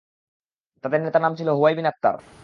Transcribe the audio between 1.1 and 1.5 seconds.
নাম